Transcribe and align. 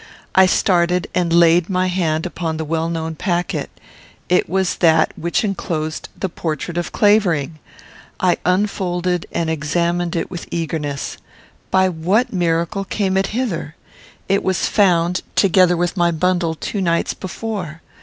I 0.33 0.47
started 0.47 1.07
and 1.13 1.31
laid 1.31 1.69
my 1.69 1.85
hand 1.85 2.25
upon 2.25 2.57
the 2.57 2.65
well 2.65 2.89
known 2.89 3.13
packet. 3.13 3.69
It 4.29 4.49
was 4.49 4.77
that 4.77 5.13
which 5.15 5.43
enclosed 5.43 6.09
the 6.19 6.27
portrait 6.27 6.75
of 6.75 6.91
Clavering! 6.91 7.59
I 8.19 8.39
unfolded 8.43 9.27
and 9.31 9.47
examined 9.47 10.15
it 10.15 10.31
with 10.31 10.47
eagerness. 10.49 11.17
By 11.69 11.87
what 11.87 12.33
miracle 12.33 12.83
came 12.83 13.15
it 13.15 13.27
hither? 13.27 13.75
It 14.27 14.43
was 14.43 14.65
found, 14.67 15.21
together 15.35 15.77
with 15.77 15.95
my 15.95 16.09
bundle, 16.09 16.55
two 16.55 16.81
nights 16.81 17.13
before. 17.13 17.83